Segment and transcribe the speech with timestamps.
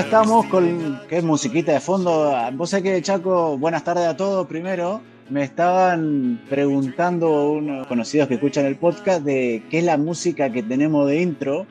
[0.00, 2.34] Estamos con qué musiquita de fondo.
[2.52, 5.00] Vos sabés que, Chaco, buenas tardes a todos primero.
[5.30, 10.62] Me estaban preguntando unos conocidos que escuchan el podcast de qué es la música que
[10.62, 11.66] tenemos de intro.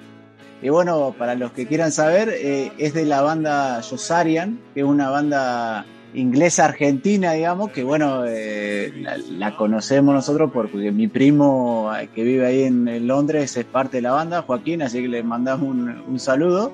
[0.62, 4.86] Y bueno, para los que quieran saber, eh, es de la banda Josarian, que es
[4.86, 8.92] una banda inglesa argentina, digamos, que bueno, eh,
[9.38, 14.02] la, conocemos nosotros porque mi primo eh, que vive ahí en, Londres es parte de
[14.02, 15.70] la banda, Joaquín, así que le mandamos
[16.08, 16.72] un saludo.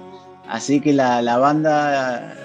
[0.52, 2.35] Así que la, banda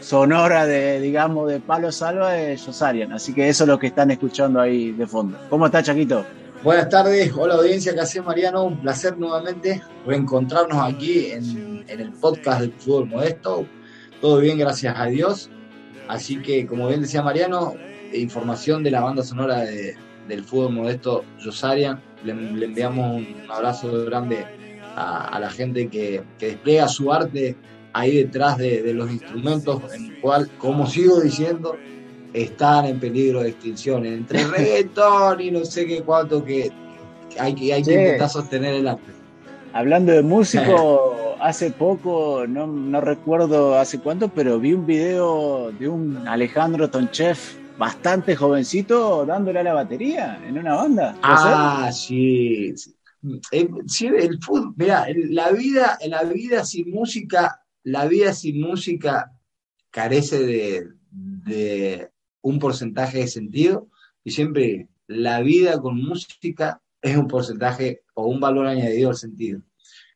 [0.00, 3.12] sonora de, digamos, de Palo Salva es Josarian.
[3.12, 5.38] Así que eso es lo que están escuchando ahí de fondo.
[5.48, 6.26] ¿Cómo está, Chaquito?
[6.64, 8.64] Buenas tardes, hola audiencia, ¿qué hace Mariano?
[8.64, 13.64] Un placer nuevamente reencontrarnos aquí en, el podcast del fútbol modesto.
[14.20, 15.48] Todo bien, gracias a Dios.
[16.08, 17.74] Así que, como bien decía Mariano,
[18.12, 22.02] información de la banda sonora del fútbol modesto Josarian.
[22.24, 24.61] Le, le enviamos un abrazo grande
[24.96, 27.56] a, la gente que, despliega su arte
[27.92, 31.76] ahí detrás de, los instrumentos, en el cual, como sigo diciendo,
[32.32, 34.06] están en peligro de extinción.
[34.06, 36.70] Entre reggaetón y no sé qué cuánto que
[37.38, 39.12] hay, que, hay que intentar sostener el arte.
[39.72, 45.88] Hablando de músico, hace poco, no, no, recuerdo hace cuánto, pero vi un video de
[45.88, 47.38] un Alejandro Tonchev
[47.78, 51.16] bastante jovencito dándole a la batería en una banda.
[51.22, 52.74] Ah, sí, eh,
[53.50, 59.32] el fútbol, mira, la vida, la vida sin música, la vida sin música
[59.90, 60.88] carece
[61.44, 63.88] de, un porcentaje de sentido
[64.24, 69.60] y siempre la vida con música es un porcentaje o un valor añadido al sentido.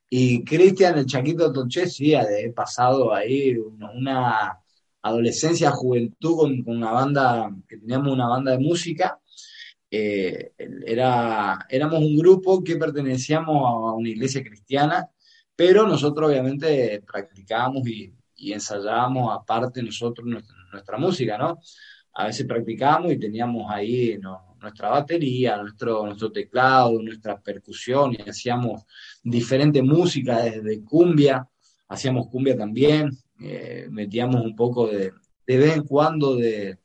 [0.09, 2.25] Y Cristian, el Chaquito Tonché, sí, ha
[2.55, 4.59] pasado ahí una,
[5.03, 9.21] adolescencia, juventud con, con, una banda, que teníamos una banda de música
[9.91, 10.53] eh,
[10.87, 15.09] era, éramos un grupo que pertenecíamos a una iglesia cristiana,
[15.55, 18.13] pero nosotros obviamente practicábamos y,
[18.53, 21.59] ensayábamos aparte nosotros nuestra, música, ¿no?
[22.13, 24.19] A veces practicábamos y teníamos ahí
[24.61, 28.85] nuestra batería, nuestro, nuestro teclado, nuestra percusión y hacíamos
[29.23, 31.49] diferente música desde cumbia,
[31.89, 33.11] hacíamos cumbia también,
[33.41, 35.13] eh, metíamos un poco de,
[35.47, 36.79] de vez en cuando de,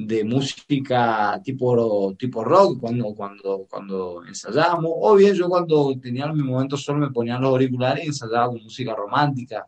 [0.00, 6.44] de música tipo, tipo rock cuando, cuando, cuando ensayábamos, o bien yo cuando tenía mi
[6.44, 9.66] momento solo me ponía los auriculares y ensayaba con música romántica.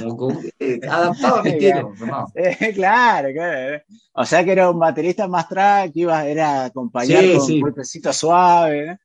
[0.00, 1.92] Como, eh, adaptaba mi estilo.
[2.34, 3.82] Eh, claro, claro.
[4.14, 8.98] O sea que era un baterista más track, iba, era acompañar con un golpecito suave.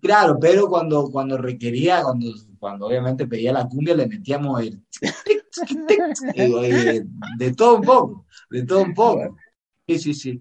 [0.00, 2.26] Claro, pero cuando, cuando requería, cuando,
[2.58, 4.82] cuando obviamente pedía la cumbia, le metíamos el
[6.34, 7.06] de,
[7.38, 9.36] de todo un poco, de todo un poco.
[9.86, 10.40] Sí, sí, sí.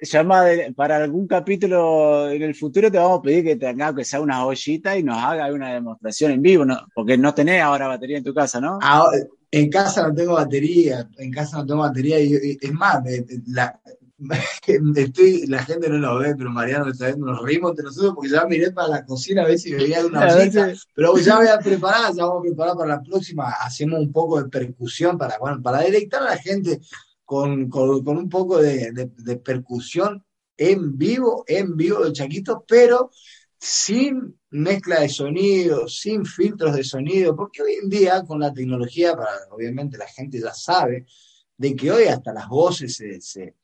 [0.00, 0.44] Llama
[0.76, 4.46] para algún capítulo en el futuro te vamos a pedir que tenga que sea una
[4.46, 6.86] ollita y nos haga una demostración en vivo, ¿no?
[6.94, 8.78] porque no tenés ahora batería en tu casa, ¿no?
[8.80, 9.10] Ah,
[9.50, 13.02] en casa no tengo batería, en casa no tengo batería y, es más,
[13.46, 13.80] la,
[14.96, 18.30] estoy, la gente no lo ve, pero Mariano está viendo, nos rimos entre nosotros porque
[18.30, 21.58] ya miré para la cocina a ver si veía una ollita, pero ya voy a
[21.58, 25.62] preparar, ya vamos a preparar para la próxima, hacemos un poco de percusión para, bueno,
[25.62, 26.80] para deleitar a la gente
[27.28, 29.06] con, un poco de,
[29.44, 30.24] percusión
[30.56, 33.10] en vivo, en vivo de Chaquito, pero
[33.60, 39.14] sin mezcla de sonido, sin filtros de sonido, porque hoy en día con la tecnología,
[39.14, 41.04] para, obviamente la gente ya sabe,
[41.54, 43.56] de que hoy hasta las voces se, se,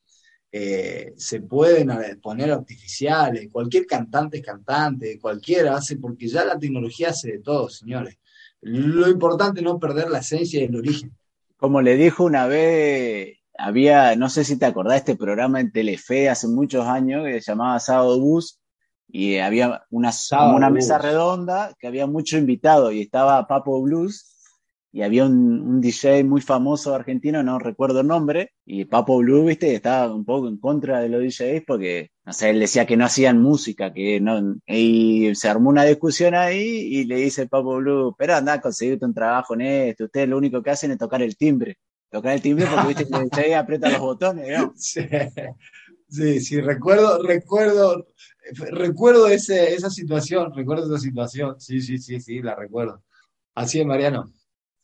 [0.51, 1.15] eh,
[1.49, 1.89] pueden
[2.21, 7.67] poner artificiales, cualquier cantante es cantante, cualquiera hace, porque ya la tecnología hace de todo,
[7.67, 8.19] señores.
[8.61, 11.17] Lo importante es no perder la esencia y el origen.
[11.57, 16.29] Como le dijo una vez había, no sé si te acordás, este programa en Telefe
[16.29, 18.59] hace muchos años que se llamaba Sábado Bus
[19.07, 20.11] y había una,
[20.55, 24.35] una mesa redonda que había muchos invitados y estaba Papo Blues
[24.95, 29.75] y había un, DJ muy famoso argentino, no recuerdo el nombre, y Papo Blue, viste,
[29.75, 33.03] estaba un poco en contra de los DJs porque, no sé, él decía que no
[33.03, 38.15] hacían música, que no, y se armó una discusión ahí y le dice Papo Blue,
[38.17, 41.21] pero anda a conseguirte un trabajo en esto, ustedes lo único que hacen es tocar
[41.21, 41.77] el timbre,
[42.15, 44.73] tocar el timbre porque viste que DJ aprieta los botones, ¿no?
[46.07, 48.07] Sí, sí, recuerdo, recuerdo,
[48.71, 53.03] recuerdo ese, esa situación, recuerdo esa situación, sí, sí, sí, sí, la recuerdo.
[53.55, 54.31] Así es, Mariano.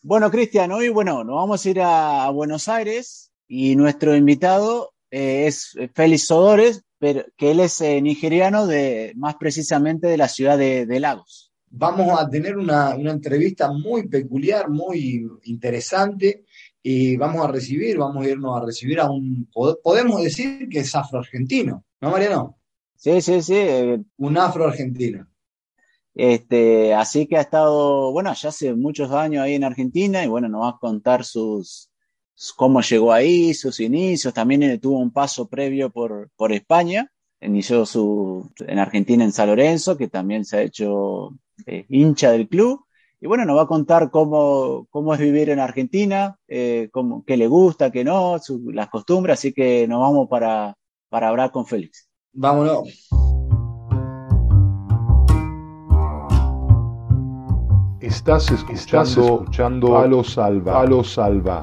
[0.01, 5.45] Bueno, Cristian, hoy bueno, nos vamos a ir a, Buenos Aires y nuestro invitado eh,
[5.45, 10.57] es Félix Sodores, pero, que él es eh, nigeriano, de, más precisamente de la ciudad
[10.57, 11.53] de, Lagos.
[11.69, 16.45] Vamos a tener una, entrevista muy peculiar, muy interesante,
[16.83, 19.47] y vamos a recibir, vamos a irnos a recibir a un,
[19.83, 22.57] podemos decir que es afroargentino, ¿no, Mariano?
[22.95, 23.55] Sí, sí, sí.
[23.55, 25.27] Eh, un afroargentino.
[26.13, 30.49] Este, así que ha estado, bueno, ya hace muchos años ahí en Argentina y bueno,
[30.49, 31.89] nos va a contar sus,
[32.55, 34.33] cómo llegó ahí, sus inicios.
[34.33, 37.11] También eh, tuvo un paso previo por, por España.
[37.39, 41.35] Inició su, en Argentina en San Lorenzo, que también se ha hecho
[41.65, 42.85] eh, hincha del club.
[43.23, 47.37] Y bueno, nos va a contar cómo, cómo es vivir en Argentina, eh, cómo, qué
[47.37, 48.37] le gusta, qué no,
[48.73, 49.35] las costumbres.
[49.35, 50.75] Así que nos vamos para,
[51.07, 52.09] para hablar con Félix.
[52.33, 53.09] Vámonos.
[57.99, 60.83] Estás escuchando, a lo Salva.
[60.87, 61.61] lo Salva.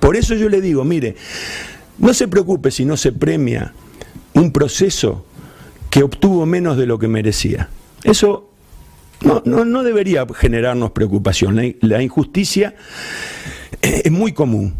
[0.00, 1.14] Por eso yo le digo, mire,
[1.98, 3.72] no se preocupe si no se premia
[4.34, 5.26] un proceso
[5.90, 7.68] que obtuvo menos de lo que merecía.
[8.04, 8.50] Eso
[9.20, 11.60] no, no, debería generarnos preocupación.
[11.80, 12.74] la, injusticia
[13.82, 14.74] es muy común.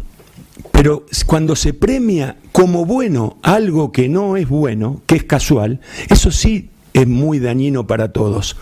[0.71, 5.79] Pero cuando se premia como bueno algo que no es bueno, que es casual,
[6.09, 8.57] eso sí es muy dañino para todos,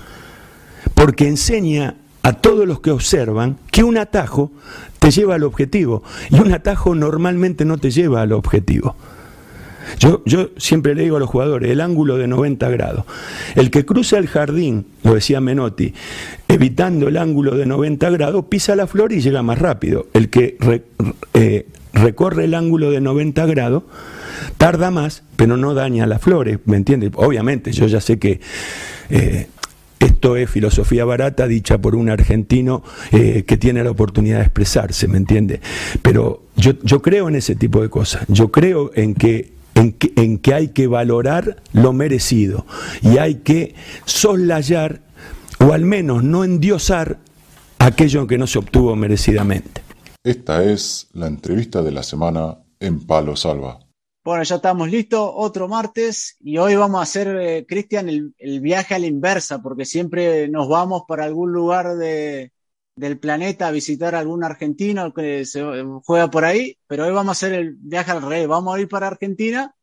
[0.93, 4.51] porque enseña a todos los que observan que un atajo
[4.99, 8.95] te lleva al objetivo y un atajo normalmente no te lleva al objetivo.
[9.99, 13.05] Yo, yo, siempre le digo a los jugadores, el ángulo de 90 grados.
[13.55, 15.93] El que cruza el jardín, lo decía Menotti,
[16.47, 20.07] evitando el ángulo de 90 grados, pisa la flor y llega más rápido.
[20.13, 20.57] El que
[21.33, 23.83] eh, recorre el ángulo de 90 grados,
[24.57, 27.11] tarda más, pero no daña las flores, ¿me entiendes?
[27.15, 28.39] Obviamente, yo ya sé que
[29.09, 29.47] eh,
[29.99, 35.07] esto es filosofía barata dicha por un argentino eh, que tiene la oportunidad de expresarse,
[35.07, 35.59] ¿me entiende?
[36.01, 40.13] Pero yo, yo creo en ese tipo de cosas, yo creo en que en que,
[40.15, 42.65] en que, hay que valorar lo merecido
[43.01, 45.01] y hay que soslayar
[45.59, 47.19] o al menos no endiosar
[47.79, 49.81] aquello que no se obtuvo merecidamente.
[50.23, 53.79] Esta es la entrevista de la semana en Palo Salva.
[54.23, 58.93] Bueno, ya estamos listos, otro martes, y hoy vamos a hacer, eh, Cristian, el, viaje
[58.93, 62.51] a la inversa, porque siempre nos vamos para algún lugar de,
[62.99, 65.63] del planeta a visitar a algún argentino que se
[66.03, 68.89] juega por ahí, pero hoy vamos a hacer el viaje al rey, vamos a ir
[68.89, 69.73] para Argentina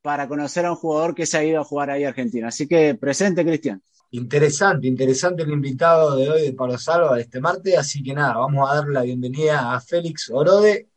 [0.00, 2.48] para conocer a un jugador que se ha ido a jugar ahí a Argentina.
[2.48, 3.82] Así que presente, Cristian.
[4.10, 8.70] Interesante, interesante el invitado de hoy de Palo Salva este martes, así que nada, vamos
[8.70, 10.88] a darle la bienvenida a Félix Orode,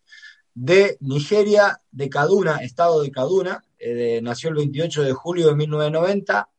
[0.54, 6.50] de Nigeria, de Kaduna, estado de Kaduna, eh, nació el 28 de julio de 1990,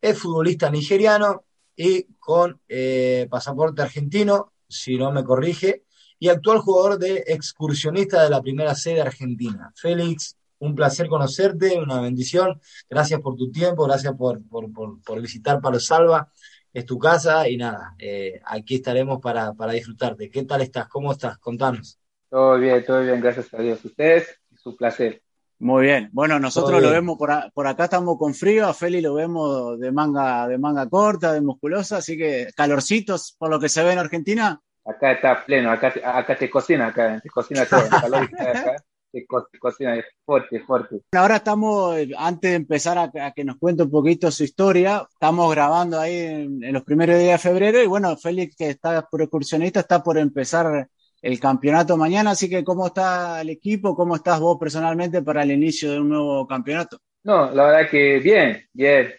[0.00, 1.44] es futbolista nigeriano
[1.78, 5.84] y con eh, pasaporte argentino, si no me corrige,
[6.18, 9.72] y actual jugador de excursionista de la primera sede argentina.
[9.76, 12.60] Félix, un placer conocerte, una bendición.
[12.90, 16.32] Gracias por tu tiempo, gracias por, por, visitar Palo Salva.
[16.72, 20.28] Es tu casa y nada, eh, aquí estaremos para, para disfrutarte.
[20.30, 20.88] ¿Qué tal estás?
[20.88, 21.38] ¿Cómo estás?
[21.38, 22.00] Contanos.
[22.28, 23.84] Todo bien, todo bien, gracias a Dios.
[23.84, 24.26] Ustedes,
[24.56, 25.22] su placer.
[25.60, 26.08] Muy bien.
[26.12, 29.90] Bueno, nosotros lo vemos por, por, acá estamos con frío, a Feli lo vemos de
[29.90, 33.98] manga, de manga corta, de musculosa, así que calorcitos por lo que se ve en
[33.98, 34.60] Argentina.
[34.84, 38.76] Acá está pleno, acá, acá te cocina, acá te cocina todo, calor acá,
[39.10, 39.26] te,
[39.58, 41.00] cocina fuerte, fuerte.
[41.12, 45.98] Ahora estamos, antes de empezar a, que nos cuente un poquito su historia, estamos grabando
[45.98, 49.80] ahí en, en los primeros días de febrero y bueno, Félix que está por excursionista
[49.80, 50.88] está por empezar
[51.20, 53.94] el campeonato mañana, así que ¿cómo está el equipo?
[53.94, 56.98] ¿Cómo estás vos personalmente para el inicio de un nuevo campeonato?
[57.24, 59.12] No, la verdad que bien, bien.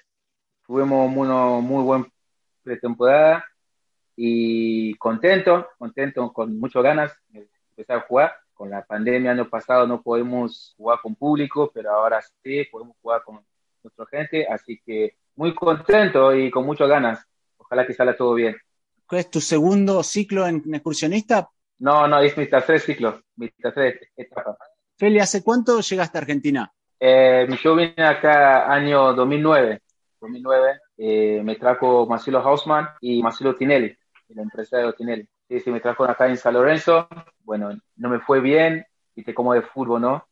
[0.65, 2.07] Tuvimos una muy buena
[2.63, 3.43] pretemporada
[4.15, 8.33] y contento, contento, con muchas ganas de empezar a jugar.
[8.53, 13.23] Con la pandemia año pasado no podemos jugar con público, pero ahora sí podemos jugar
[13.23, 13.39] con
[13.83, 17.25] nuestra gente, así que muy contento y con muchas ganas.
[17.57, 18.57] Ojalá que salga todo bien.
[19.07, 21.49] ¿Cuál es tu segundo ciclo en excursionista?
[21.79, 24.57] No, no, es mi tercer ciclo, mi tercer etapa.
[24.97, 26.71] Feli, ¿hace cuánto llegaste a Argentina?
[26.99, 29.81] Eh, yo vine acá año 2009,
[30.19, 35.25] 2009 eh, me trajo Marcelo Hausmann y Marcelo Tinelli, el empresario Tinelli.
[35.47, 37.07] Sí, sí, me trajo acá en San Lorenzo.
[37.39, 40.27] Bueno, no me fue bien, viste como de fútbol, ¿no?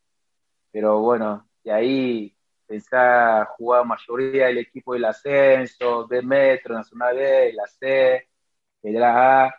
[0.70, 2.36] Pero bueno, de ahí
[2.66, 8.28] pensé a jugar mayoría del equipo del ascenso, B Metro, Nacional B, la C,
[8.82, 9.54] la A.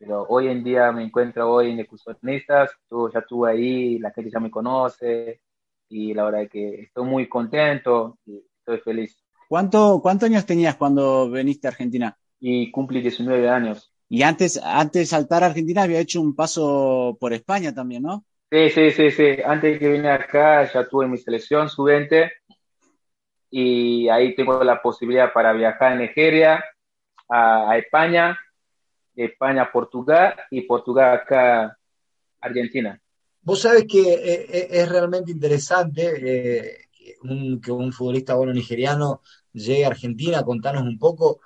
[0.00, 2.70] Pero hoy en día me encuentro hoy en Excursionistas,
[3.12, 5.42] ya estuve ahí, la gente ya me conoce
[5.90, 9.22] y la verdad es que estoy muy contento y estoy feliz.
[9.46, 12.16] ¿Cuánto, ¿Cuántos años tenías cuando viniste a Argentina?
[12.40, 13.92] Y cumplí 19 años.
[14.08, 18.24] Y antes, antes de saltar a Argentina había hecho un paso por España también, ¿no?
[18.50, 19.36] Sí, sí, sí, sí.
[19.44, 22.30] Antes de que vine acá ya tuve mi selección sub-20
[23.50, 26.64] y ahí tengo la posibilidad para viajar a Nigeria,
[27.28, 28.38] a, España,
[29.24, 31.78] España Portugal y Portugal acá
[32.40, 33.00] Argentina.
[33.42, 36.88] Vos sabés que eh, eh, es realmente interesante eh,
[37.62, 39.22] que un futbolista bueno nigeriano
[39.52, 41.40] llegue a Argentina, contanos un poco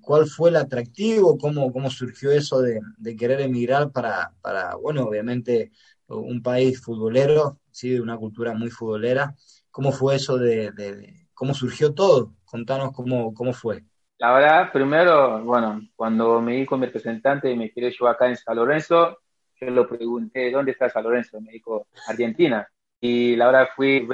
[0.00, 2.80] cuál fue el atractivo, cómo, cómo surgió eso de,
[3.16, 5.72] querer emigrar para, para, bueno, obviamente
[6.06, 7.90] un país futbolero, ¿sí?
[7.90, 9.34] de una cultura muy futbolera.
[9.70, 12.34] ¿Cómo fue eso de, cómo surgió todo?
[12.44, 13.84] Contanos cómo, cómo fue.
[14.24, 18.26] La verdad, primero, bueno, cuando me di con mi representante y me quedé yo acá
[18.26, 19.18] en San Lorenzo,
[19.60, 21.42] yo lo pregunté, ¿dónde está San Lorenzo?
[21.42, 22.66] Me dijo, Argentina.
[22.98, 24.08] Y la verdad fui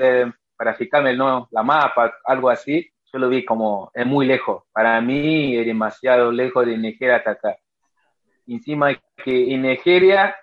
[0.56, 1.46] para fijarme ¿no?
[1.52, 4.64] la mapa, algo así, yo lo vi como, es muy lejos.
[4.72, 7.56] Para mí es demasiado lejos de Nigeria hasta acá.
[8.48, 10.34] Encima que en Nigeria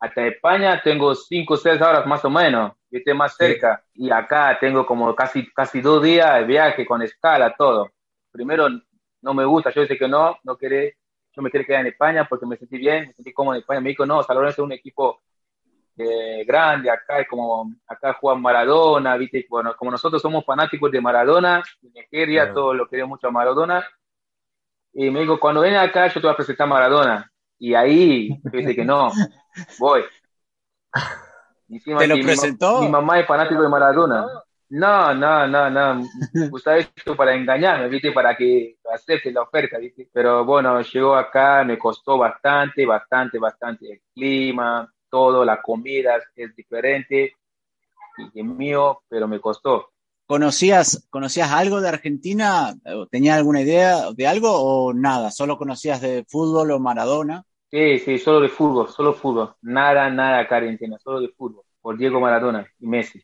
[0.00, 3.84] hasta España tengo cinco o seis horas más o menos, esté más cerca.
[3.94, 7.88] Y acá tengo como casi, casi dos días de viaje con escala, todo.
[8.32, 8.66] Primero,
[9.22, 10.90] no me gusta, yo dije que no, no quería,
[11.34, 13.80] yo me quería quedar en España porque me sentí bien, me sentí cómodo en España.
[13.80, 15.22] Me dijo, no, Salvador es un equipo
[15.96, 19.46] eh, grande, acá es como, acá juega Maradona, ¿viste?
[19.48, 23.30] Bueno, como nosotros somos fanáticos de Maradona, en Nigeria, todo todos lo queremos mucho a
[23.30, 23.86] Maradona.
[24.94, 27.32] Y me dijo, cuando venga acá, yo te voy a presentar a Maradona.
[27.58, 29.10] Y ahí, dice que no,
[29.78, 30.02] voy.
[31.84, 32.82] ¿Te lo presentó?
[32.82, 34.26] Mi, mamá es fanático de Maradona.
[34.72, 36.02] No, no, no, no.
[36.48, 38.10] Gustaba esto para engañarme, ¿viste?
[38.10, 40.08] Para que acepte la oferta, ¿viste?
[40.10, 46.56] Pero bueno, llegó acá, me costó bastante, bastante, bastante el clima, todo, la comida es
[46.56, 47.34] diferente
[48.16, 49.90] y es mío, pero me costó.
[50.26, 52.74] ¿Conocías, ¿Conocías algo de Argentina?
[53.10, 55.30] ¿Tenías alguna idea de algo o nada?
[55.30, 57.44] ¿Solo conocías de fútbol o Maradona?
[57.70, 59.54] Sí, sí, solo de fútbol, solo fútbol.
[59.60, 61.64] Nada, nada acá Argentina, solo de fútbol.
[61.82, 63.22] Por Diego Maradona y Messi.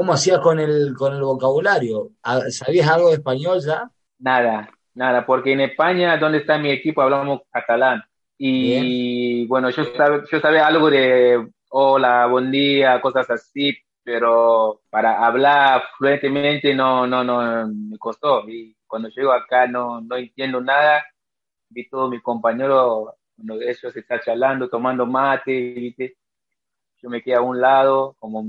[0.00, 2.12] ¿Cómo hacías con el, con el vocabulario?
[2.48, 3.90] ¿Sabías algo de español ya?
[4.18, 8.02] Nada, nada, porque en España, donde está mi equipo, hablamos catalán.
[8.38, 9.82] Y bueno, yo,
[10.24, 17.22] yo sabía algo de hola, buen día, cosas así, pero para hablar fluentemente no, no,
[17.22, 18.48] no, me costó.
[18.48, 21.04] Y cuando llego acá no, no entiendo nada.
[21.68, 26.16] Vi todos mis compañeros, cuando ellos están charlando, tomando mate, ¿viste?
[27.02, 28.46] yo me quedo a un lado, como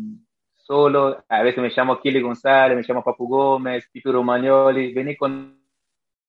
[0.63, 1.23] solo.
[1.27, 5.61] A veces me llamo Kili González, me llamo Papu Gómez, Tito Romagnoli, vení con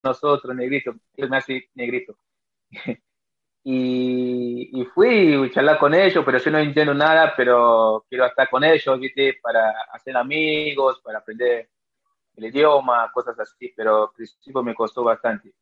[0.03, 0.95] nosotros, negrito.
[1.17, 2.17] Él me hace negrito.
[3.65, 8.65] Y, fui a charlar con ellos, pero yo no entiendo nada, pero quiero estar con
[8.65, 9.39] ellos, ¿viste?
[9.41, 11.71] Para hacer amigos, para aprender
[12.37, 15.55] el idioma, cosas así, pero al principio me costó bastante.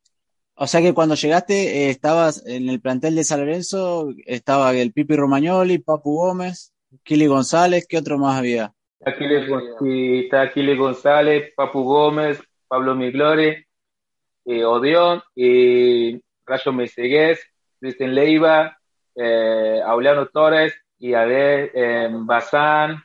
[0.55, 4.93] O sea que cuando llegaste, eh, estabas en el plantel de San Lorenzo, estaba el
[4.93, 6.70] Pipi Romagnoli, Papu Gómez,
[7.03, 8.73] Kili González, ¿qué otro más había?
[8.99, 13.67] Está Kili González, Papu Gómez, Pablo Miglore,
[14.45, 15.21] eh, Odeón,
[16.45, 17.39] Rayo Mesegués,
[17.79, 18.77] Cristian Leiva,
[19.15, 23.03] eh, Auliano Torres y a ver, eh, Bazán,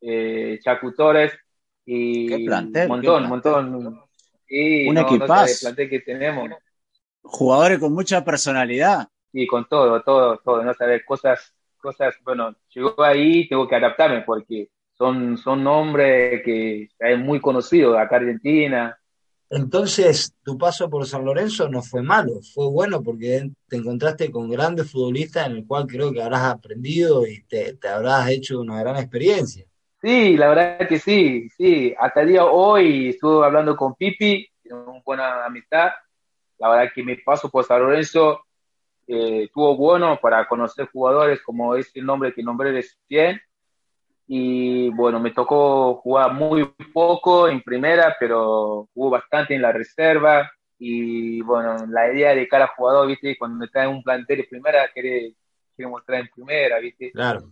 [0.00, 1.32] eh, Chacu Torres
[1.84, 4.00] y un montón, un montón.
[4.48, 5.74] Y un equipazo.
[5.74, 6.50] que tenemos.
[7.22, 9.08] Jugadores con mucha personalidad.
[9.32, 14.22] Y con todo, todo, todo, no sabes, cosas, cosas, bueno, llegó ahí, tengo que adaptarme
[14.22, 19.00] porque son, son nombres que es muy conocidos acá en Argentina,
[19.52, 24.48] entonces, tu paso por San Lorenzo no fue malo, fue bueno porque te encontraste con
[24.48, 28.96] grandes futbolistas en el cual creo que habrás aprendido y te, habrás hecho una gran
[28.96, 29.66] experiencia.
[30.00, 31.92] Sí, la verdad que sí, sí.
[31.98, 35.90] Hasta el día hoy estuve hablando con Pipi, una buena amistad.
[36.58, 38.42] La verdad que mi paso por San Lorenzo
[39.12, 43.40] eh, estuvo bueno para conocer jugadores como ese el nombre que nombré de 100
[44.28, 46.64] y bueno, me tocó jugar muy
[46.94, 50.48] poco en primera, pero jugó bastante en la reserva
[50.78, 54.88] y bueno, la idea de cada jugador, viste, cuando está en un plantel de primera,
[54.94, 55.34] quiere,
[55.74, 57.10] quiere mostrar en primera, viste.
[57.10, 57.50] Claro.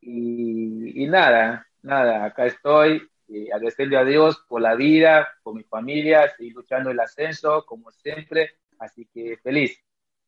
[0.00, 5.62] Y, y nada, nada, acá estoy, que agradecerle a Dios por la vida, por mi
[5.62, 9.80] familia, seguir luchando el ascenso, como siempre, así que feliz.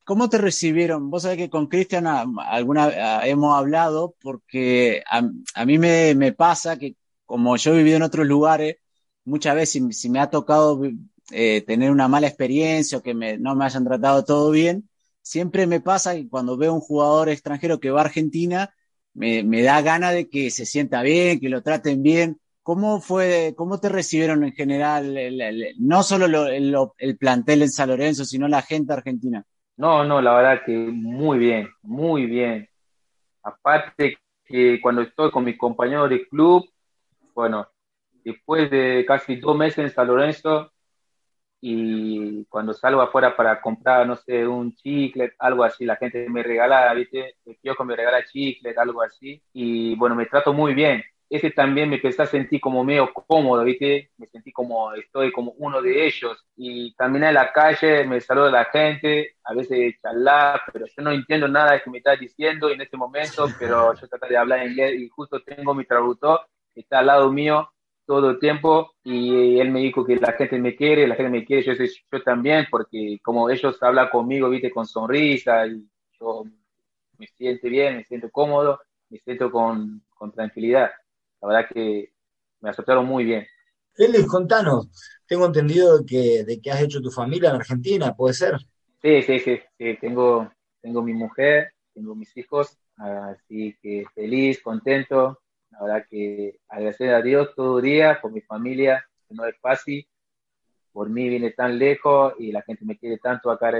[0.04, 1.10] ¿Cómo te recibieron?
[1.10, 6.96] Vos sabés que con Cristian alguna hemos hablado porque a, mí me, me, pasa que
[7.24, 8.76] como yo he vivido en otros lugares,
[9.24, 10.80] muchas veces si, me ha tocado
[11.30, 14.88] eh, tener una mala experiencia o que me, no me hayan tratado todo bien,
[15.22, 18.74] siempre me pasa que cuando veo un jugador extranjero que va a Argentina,
[19.14, 22.40] me, me da gana de que se sienta bien, que lo traten bien.
[22.62, 25.16] ¿Cómo fue, cómo te recibieron en general,
[25.78, 29.44] no solo el, plantel en San Lorenzo, sino la gente argentina?
[29.76, 32.68] No, no, la verdad que muy bien, muy bien.
[33.42, 36.64] Aparte que cuando estoy con mis compañeros de club,
[37.34, 37.68] bueno,
[38.24, 40.72] después de casi dos meses en San Lorenzo,
[41.60, 46.42] y cuando salgo afuera para comprar, no sé, un chicle, algo así, la gente me
[46.42, 47.36] regala, ¿viste?
[47.46, 51.02] El kiosco me regala chicle, algo así, y bueno, me trato muy bien.
[51.32, 54.10] Ese también me empecé a sentir como medio cómodo, ¿viste?
[54.18, 56.44] Me sentí como, estoy como uno de ellos.
[56.56, 61.10] Y también en la calle me saluda la gente, a veces charlar, pero yo no
[61.10, 64.66] entiendo nada de que me está diciendo en este momento, pero yo trato de hablar
[64.66, 66.40] inglés y justo tengo mi traductor
[66.74, 67.68] que está al lado mío
[68.06, 71.44] todo el tiempo y él me dijo que la gente me quiere, la gente me
[71.46, 71.72] quiere, yo,
[72.12, 75.88] yo también, porque como ellos hablan conmigo, viste, con sonrisa, y
[76.20, 76.44] yo
[77.18, 80.90] me siento bien, me siento cómodo, me siento con, con tranquilidad.
[81.42, 82.12] La verdad que
[82.60, 83.46] me aceptaron muy bien.
[83.94, 84.88] Félix, contanos,
[85.26, 88.56] tengo entendido que, de que has hecho tu familia en Argentina, ¿puede ser?
[89.02, 95.42] Sí, sí, sí, sí, tengo, tengo mi mujer, tengo mis hijos, así que feliz, contento,
[95.72, 99.58] la verdad que agradecer a Dios todo el día por mi familia, que no es
[99.58, 100.06] fácil.
[100.92, 103.72] Por mí viene tan lejos y la gente me quiere tanto acá,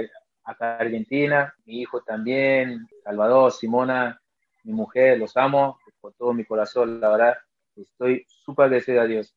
[0.43, 1.53] acá en Argentina.
[1.65, 4.19] Mi hijo también, Salvador, Simona,
[4.63, 7.37] mi mujer, los amo con todo mi corazón, la verdad.
[7.75, 9.35] Estoy súper agradecido a Dios.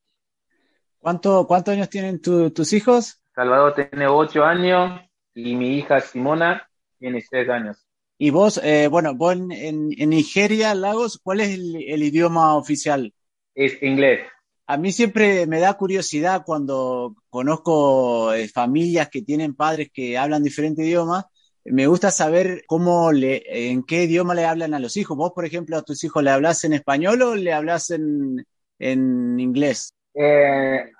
[0.98, 3.22] ¿Cuánto, ¿Cuántos años tienen tus hijos?
[3.34, 5.00] Salvador tiene ocho años
[5.34, 7.86] y mi hija Simona tiene seis años.
[8.18, 13.12] Y vos, eh, bueno, vos en, Nigeria, Lagos, ¿cuál es el, idioma oficial?
[13.54, 14.26] Es inglés.
[14.66, 20.42] A mí siempre me da curiosidad cuando conozco eh, familias que tienen padres que hablan
[20.42, 21.26] diferentes idiomas.
[21.70, 25.16] Me gusta saber cómo le, en qué idioma le hablan a los hijos.
[25.16, 28.46] Vos, por ejemplo, a tus hijos le hablas en español o le hablas en,
[28.78, 29.94] en inglés?
[30.14, 30.90] Eh,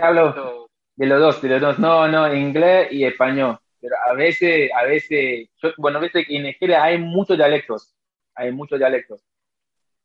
[0.00, 1.78] hablo de los dos, de los dos.
[1.78, 6.84] No, no, inglés y español pero a veces, a veces, bueno, viste que en Nigeria
[6.84, 7.92] hay muchos dialectos,
[8.32, 9.20] hay muchos dialectos,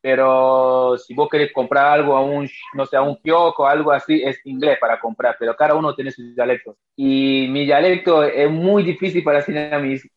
[0.00, 3.92] pero si vos querés comprar algo a un, no sé, a un kiosco o algo
[3.92, 6.76] así, es inglés para comprar, pero cada uno tiene sus dialectos.
[6.96, 10.08] Y mi dialecto es muy difícil para enseñar a mis,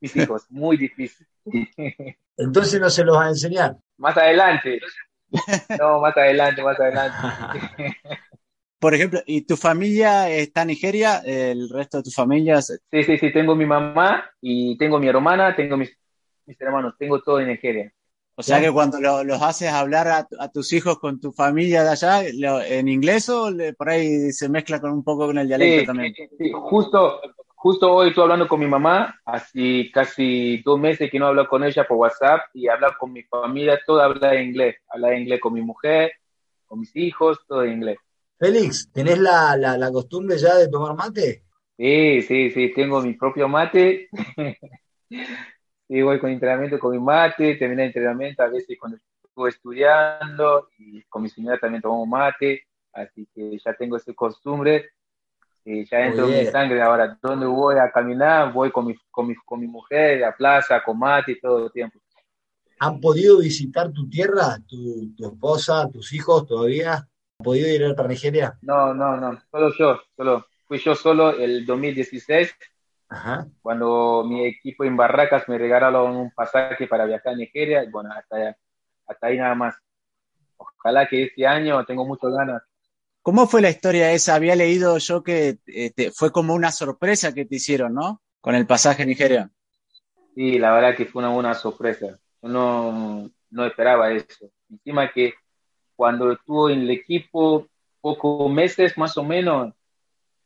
[0.00, 1.26] mis hijos, muy difícil.
[2.36, 3.76] Entonces no se los va a enseñar.
[3.96, 4.80] Más adelante.
[5.78, 7.16] No, más adelante, más adelante.
[8.78, 11.18] Por ejemplo, ¿y tu familia está en Nigeria?
[11.18, 12.62] ¿El resto de tu familia?
[12.62, 15.94] Sí, sí, sí, tengo mi mamá y tengo mi hermana, tengo mis,
[16.46, 17.92] mis hermanos, tengo todo en Nigeria.
[18.40, 22.22] O sea que cuando los haces hablar a, tus hijos con tu familia de allá,
[22.24, 26.14] ¿en inglés o por ahí se mezcla con un poco con el dialecto también?
[26.38, 27.20] Sí, justo,
[27.54, 31.64] justo hoy estoy hablando con mi mamá, así casi dos meses que no hablo con
[31.64, 34.76] ella por WhatsApp y hablar con mi familia, todo habla inglés.
[34.88, 36.12] Habla inglés con mi mujer,
[36.64, 37.98] con mis hijos, todo en inglés.
[38.38, 41.42] Félix, ¿tenés la, la, costumbre ya de tomar mate?
[41.76, 44.08] Sí, sí, sí, tengo mi propio mate.
[46.02, 51.02] voy con entrenamiento con mi mate, terminé el entrenamiento a veces cuando estoy estudiando y
[51.04, 54.90] con mi señora también tomo mate, así que ya tengo esa costumbre.
[55.64, 57.18] Y ya entro en mi sangre ahora.
[57.20, 60.98] Donde voy a caminar, voy con mi, con mi, con mi mujer a plaza, con
[60.98, 61.98] mate todo el tiempo.
[62.78, 67.06] ¿Han podido visitar tu tierra, tu, tu esposa, tus hijos todavía?
[67.42, 68.58] podido ir para Nigeria?
[68.62, 70.46] No, no, no, solo yo, solo.
[70.66, 72.54] Fui yo solo el 2016,
[73.10, 73.48] Ajá.
[73.60, 78.10] cuando mi equipo en Barracas me regalaron un pasaje para viajar a Nigeria, y bueno,
[78.12, 78.56] hasta,
[79.06, 79.74] hasta ahí nada más.
[80.56, 82.62] Ojalá que este año tengo muchas ganas.
[83.22, 84.36] ¿Cómo fue la historia esa?
[84.36, 88.22] Había leído yo que este, fue como una sorpresa que te hicieron, ¿no?
[88.40, 89.50] Con el pasaje a Nigeria.
[90.34, 92.18] Sí, la verdad que fue una buena sorpresa.
[92.40, 94.50] Yo no, no esperaba eso.
[94.70, 95.34] Encima que
[95.96, 97.66] cuando estuvo en el equipo
[98.00, 99.74] pocos meses más o menos,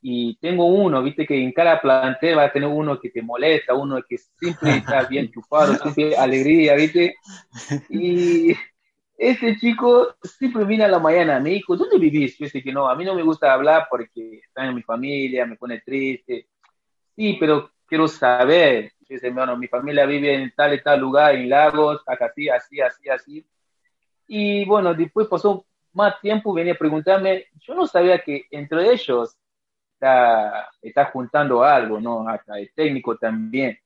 [0.06, 3.72] y tengo uno, viste que en cada plantel va a tener uno que te molesta,
[3.72, 7.16] uno que siempre está bien chupado, siempre alegría, viste,
[7.88, 8.54] y
[9.16, 12.36] ese chico siempre viene a la mañana, me dijo, ¿dónde vivís?
[12.36, 15.56] Yo que no, a mí no me gusta hablar porque está en mi familia, me
[15.56, 16.48] pone triste,
[17.16, 21.34] sí, pero quiero saber, yo sé, bueno, mi familia vive en tal y tal lugar,
[21.34, 23.46] en Lagos, acá así, así, así, así,
[24.28, 25.64] y bueno, después pasó
[25.94, 29.38] más tiempo venía a preguntarme, yo no sabía que entre ellos
[30.04, 32.28] está, está juntando algo, ¿no?
[32.28, 33.78] Hasta el técnico también.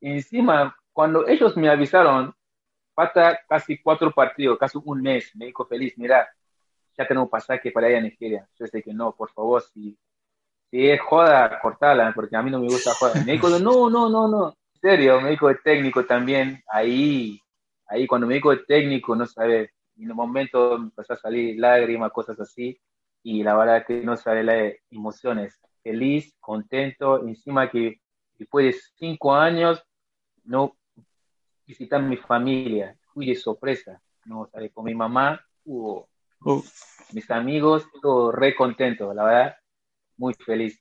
[0.00, 2.34] encima, cuando ellos me avisaron,
[2.94, 6.28] falta casi cuatro partidos, casi un mes, me dijo feliz, mira,
[6.96, 8.46] ya tenemos pasaje para ir a Nigeria.
[8.58, 9.98] Yo sé que no, por favor, si,
[10.70, 13.14] si es joda, cortala, porque a mí no me gusta joda.
[13.24, 17.40] Me dijo, no, no, no, no, en serio, me dijo el técnico también, ahí,
[17.86, 21.58] ahí cuando me dijo el técnico, no sabe, en un momento me empezó a salir
[21.58, 22.78] lágrimas, cosas así,
[23.24, 28.00] y la verdad que no sabe las emociones, feliz, contento, encima que
[28.38, 29.82] después de cinco años
[30.44, 30.76] no
[31.66, 36.06] visitar mi familia, fui de sorpresa, no sabe, con mi mamá, hubo
[37.12, 39.56] mis amigos, todo re contento, la verdad,
[40.18, 40.78] muy feliz.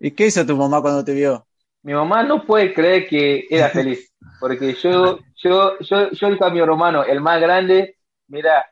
[0.00, 1.46] ¿Y qué hizo tu mamá cuando te vio?
[1.82, 6.66] Mi mamá no puede creer que era feliz, porque yo, yo, yo, yo el cambio
[6.66, 7.96] romano, el más grande,
[8.26, 8.66] mira,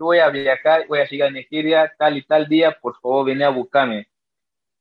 [0.00, 3.26] yo voy a viajar, voy a llegar a Nigeria tal y tal día, por favor,
[3.26, 4.08] ven a buscarme.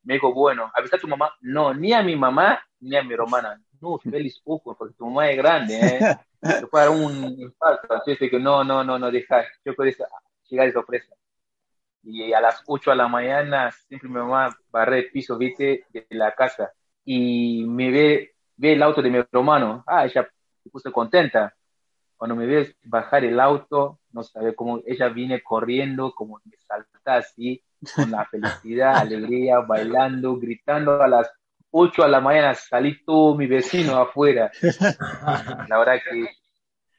[0.04, 1.34] Me dijo, bueno, avisa a tu mamá.
[1.42, 3.62] No, ni a mi mamá, ni a mi hermana.
[3.82, 6.00] No, feliz poco, porque tu mamá es grande, ¿eh?
[6.90, 7.94] Un infarto.
[7.94, 9.44] Así que no, no, no, no, deja.
[9.66, 9.92] Yo quiero
[10.50, 11.14] llegar de sorpresa.
[12.02, 16.08] Y a las 8 de la mañana, siempre mi mamá barre el piso, viste, de
[16.12, 16.72] la casa.
[17.04, 19.84] Y me ve, ve el auto de mi hermano.
[19.86, 20.30] Ah, ella
[20.64, 21.54] se puso contenta.
[22.20, 27.16] Cuando me ve bajar el auto, no sabe cómo, ella viene corriendo, como me salta
[27.16, 27.64] así,
[27.96, 31.32] con la felicidad, alegría, bailando, gritando a las
[31.72, 34.52] 8 de la mañana, salí todo mi vecino afuera.
[35.70, 36.28] La verdad que,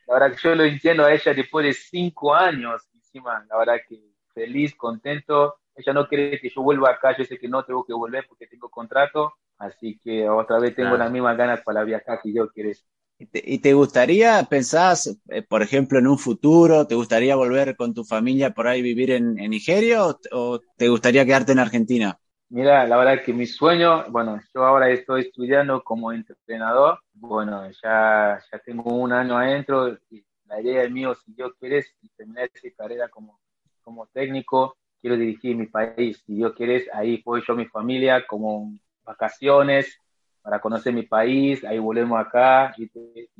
[0.06, 3.74] la verdad que yo lo entiendo a ella después de 5 años, encima, la verdad
[3.86, 4.00] que
[4.32, 8.24] feliz, contento.Ella no quiere que yo vuelva acá, yo sé que no tengo que volver
[8.26, 12.48] porque tengo contrato, así que otra vez tengo las mismas ganas para viajar si yo
[12.48, 12.86] quieres.
[13.22, 18.02] ¿Y te, gustaría, pensás, eh, por ejemplo, en un futuro, te gustaría volver con tu
[18.02, 22.18] familia por ahí vivir en, Nigeria o, te gustaría quedarte en Argentina?
[22.48, 28.40] Mira, la verdad que mi sueño, bueno, yo ahora estoy estudiando como entrenador, bueno, ya,
[28.50, 29.98] ya tengo un año adentro,
[30.46, 33.38] la idea es mío, si yo quieres, terminar esa carrera como,
[33.82, 38.72] como técnico, quiero dirigir mi país, si yo quieres, ahí voy yo, mi familia, como
[39.04, 40.00] vacaciones,
[40.42, 42.88] para conocer mi país, ahí volvemos acá y,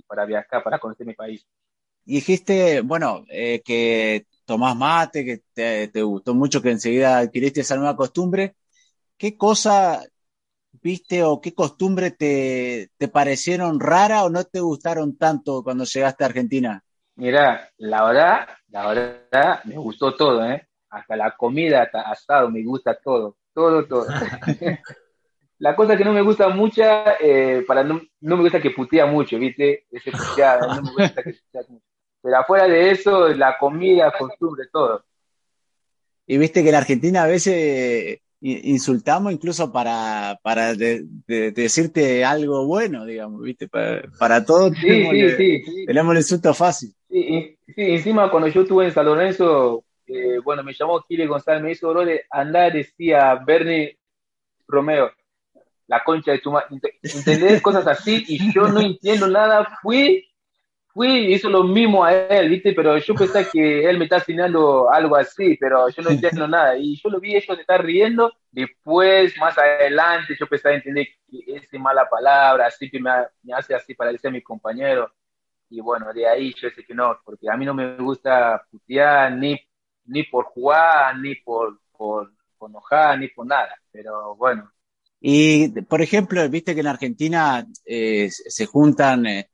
[0.07, 1.47] para viajar, para conocer mi país.
[2.05, 7.77] dijiste, bueno, eh, que tomás mate, que te, te, gustó mucho, que enseguida adquiriste esa
[7.77, 8.57] nueva costumbre.
[9.17, 10.03] ¿Qué cosa
[10.83, 16.25] viste o qué costumbre te, te parecieron rara o no te gustaron tanto cuando llegaste
[16.25, 16.85] a Argentina?
[17.17, 20.67] Mira, la verdad, la verdad, me gustó todo, ¿eh?
[20.89, 24.07] Hasta la comida, hasta asado, me gusta todo, todo, todo.
[25.61, 26.83] La cosa que no me gusta mucho,
[27.21, 29.85] eh, para no, no, me gusta que putea mucho, ¿viste?
[29.91, 31.85] Ese puteada, no me gusta que putea mucho.
[32.23, 35.05] Pero afuera de eso, la comida, costumbre, todo.
[36.27, 43.43] Y viste que en Argentina a veces insultamos incluso para, para decirte algo bueno, digamos,
[43.43, 43.69] ¿viste?
[43.69, 46.95] Para, todo sí, tenemos, sí, sí, tenemos, el insulto fácil.
[47.11, 51.63] Sí, sí, encima cuando yo estuve en San Lorenzo, eh, bueno, me llamó Kile González,
[51.63, 53.99] me hizo de andar, decía Bernie
[54.67, 55.11] Romeo,
[55.91, 56.69] la concha de tu madre,
[57.03, 60.25] entender cosas así y yo no entiendo nada, fui,
[60.87, 62.73] fui, hizo lo mismo a él, ¿viste?
[62.75, 66.77] Pero yo pensé que él me está asignando algo así, pero yo no entiendo nada.
[66.77, 71.09] Y yo lo vi, ellos se están riendo, después, más adelante, yo empecé a entender
[71.29, 73.11] que es mala palabra, así que me,
[73.53, 75.13] hace así para decir a mi compañero.
[75.71, 79.33] Y bueno, de ahí yo sé que no, porque a mí no me gusta putear
[79.33, 79.61] ni,
[80.05, 83.75] ni por jugar, ni por, por, por enojar, ni por nada.
[83.91, 84.71] Pero bueno,
[85.21, 89.51] y, por ejemplo, viste que en Argentina eh, se juntan, eh,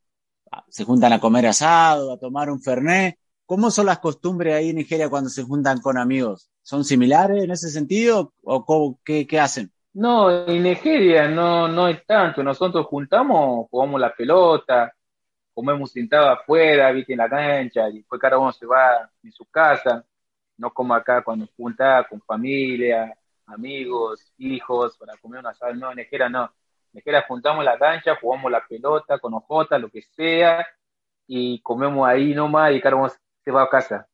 [0.69, 3.19] se juntan a comer asado, a tomar un fernet.
[3.45, 6.49] ¿Cómo son las costumbres ahí en Nigeria cuando se juntan con amigos?
[6.61, 9.71] ¿Son similares en ese sentido o qué, qué, hacen?
[9.93, 12.43] No, en Nigeria no, no es tanto.
[12.43, 14.93] Nosotros juntamos, jugamos la pelota,
[15.53, 19.45] comemos sentado afuera, viste, en la cancha, y después cada uno se va en su
[19.45, 20.05] casa.
[20.57, 23.13] No como acá cuando junta con familia,
[23.47, 25.73] amigos, hijos, para comer una asado.
[25.73, 26.51] No, en Nejera no.
[26.93, 30.65] En juntamos la cancha, jugamos la pelota con ojota, lo que sea,
[31.27, 34.07] y comemos ahí nomás y Carlos se va a casa.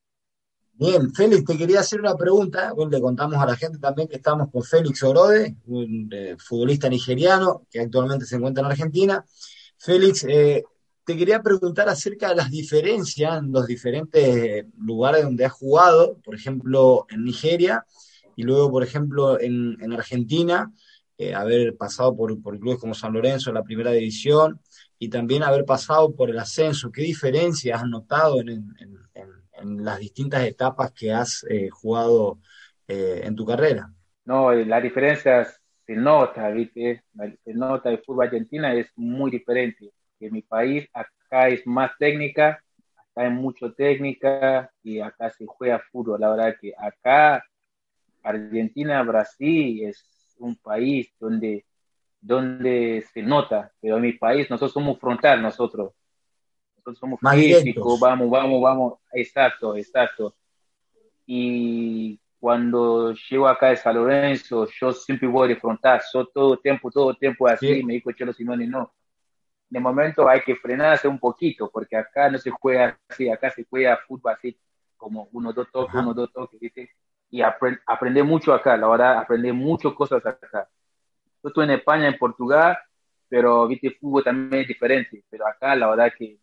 [0.73, 2.73] Bien, Félix, te quería hacer una pregunta.
[2.89, 7.67] le contamos a la gente también que estamos con Félix Orode, un eh, futbolista nigeriano
[7.69, 9.23] que actualmente se encuentra en Argentina.
[9.77, 10.63] Félix, eh,
[11.05, 16.33] te quería preguntar acerca de las diferencias en los diferentes lugares donde has jugado, por
[16.33, 17.85] ejemplo, en Nigeria
[18.35, 20.71] y luego, por ejemplo, en, en Argentina,
[21.17, 24.59] eh, haber pasado por, por, clubes como San Lorenzo en la primera división
[24.97, 26.91] y también haber pasado por el ascenso.
[26.91, 32.39] ¿Qué diferencias has notado en, en, las distintas etapas que has eh, jugado
[32.87, 33.89] eh, en tu carrera.
[34.25, 35.45] No, la diferencia
[35.85, 37.03] se nota, ¿viste?
[37.43, 39.91] Se nota, el fútbol argentina es muy diferente.
[40.19, 42.61] En mi país, acá es más técnica,
[42.95, 46.19] acá hay mucho técnica y acá se juega fútbol.
[46.19, 47.43] La verdad que acá,
[48.23, 51.65] Argentina, Brasil es un país donde,
[52.19, 55.93] donde se nota, pero en mi país nosotros somos frontal, nosotros.
[56.77, 60.35] Nosotros somos físicos, vamos, vamos, vamos, exacto, exacto.
[61.25, 66.61] Y cuando llego acá de San Lorenzo, yo siempre voy de frontal, yo todo el
[66.61, 68.93] tiempo, todo el tiempo así, me dijo Chelo Simone, no.
[69.69, 73.63] De momento hay que frenarse un poquito, porque acá no se juega así, acá se
[73.63, 74.57] juega fútbol así,
[74.97, 76.91] como uno, dos toques, uno, dos toques, ¿viste?
[77.33, 80.69] Y aprendí mucho acá, la verdad, aprendí muchas cosas acá.
[81.41, 82.77] Yo estuve en España, en Portugal,
[83.27, 83.89] pero, ¿viste?
[83.99, 86.37] Fútbol también es diferente, pero acá la verdad que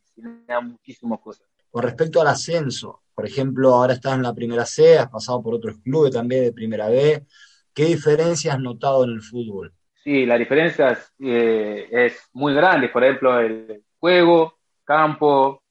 [0.49, 1.47] da muchísimas cosas.
[1.71, 5.55] Con respecto al ascenso, por ejemplo, ahora estás en la primera C, has pasado por
[5.55, 7.25] otros clubes también de primera B.
[7.73, 9.73] ¿Qué diferencia has notado en el fútbol?
[10.03, 12.89] Sí, la diferencia es, eh, es muy grande.
[12.89, 15.63] Por ejemplo, el juego, campo,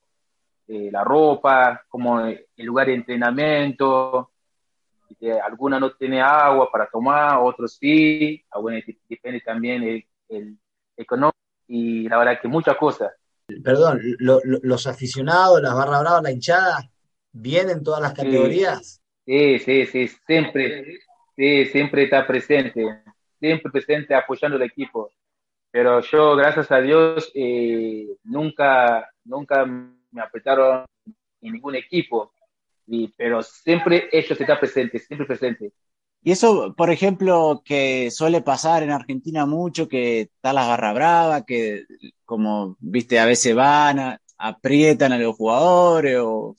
[0.65, 4.31] eh, la ropa, como el lugar de entrenamiento.
[5.43, 8.43] Alguna no tiene agua para tomar, otros sí.
[8.61, 10.57] Bueno, depende también el, el
[10.97, 13.11] económico y la verdad que muchas cosas
[13.63, 16.91] perdón, los aficionados, las barra bravas, la hinchada,
[17.31, 19.01] ¿vienen todas las categorías?
[19.25, 20.99] Sí, sí, sí, siempre,
[21.35, 23.03] sí, siempre está presente,
[23.39, 25.11] siempre presente apoyando al equipo.
[25.71, 30.85] Pero yo, gracias a Dios, eh, nunca, nunca me apretaron
[31.41, 32.33] en ningún equipo,
[33.15, 35.73] pero siempre ellos están presentes, siempre presentes.
[36.21, 41.45] Y eso, por ejemplo, que suele pasar en Argentina mucho, que está la garra brava,
[41.45, 41.85] que
[42.25, 46.55] como, viste, a veces van, aprietan a los jugadores o,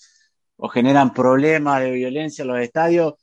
[0.73, 3.15] generan problemas de violencia en los estadios.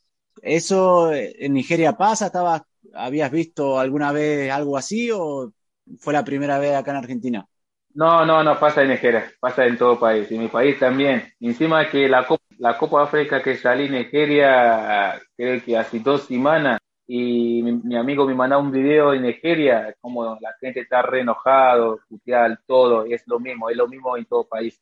[0.41, 2.27] ¿Eso en Nigeria pasa?
[2.27, 5.51] ¿Estabas, ¿Habías visto alguna vez algo así o
[5.99, 7.47] fue la primera vez acá en Argentina?
[7.93, 11.31] No, no, no pasa en Nigeria, pasa en todo país, en mi país también.
[11.39, 16.23] Encima que la Copa, la Copa África que salí en Nigeria, creo que hace dos
[16.25, 21.21] semanas, y mi, amigo me mandó un video en Nigeria, como la gente está re
[21.21, 24.81] enojado, puteal, todo, es lo mismo, es lo mismo en todo país.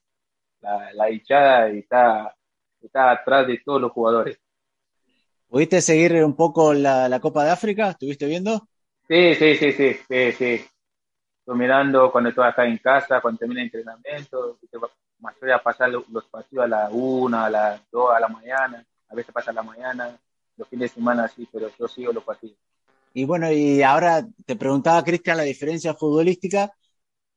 [0.62, 2.36] La, la hinchada está,
[2.82, 4.40] está atrás de todos los jugadores.
[5.48, 7.92] ¿Pudiste seguir un poco la, la Copa de África?
[7.92, 8.68] ¿Estuviste viendo?
[9.08, 10.66] Sí, sí, sí, sí, sí, sí
[11.46, 14.58] estoy mirando cuando estoy acá en casa, cuando termina el entrenamiento,
[15.20, 18.86] más voy a pasar los partidos a la una, a las dos, a la mañana,
[19.10, 20.18] a veces pasa a la mañana,
[20.58, 22.58] los fines de semana sí, pero yo sigo los partidos.
[23.14, 26.72] Y bueno, y ahora te preguntaba, Cristian, la diferencia futbolística.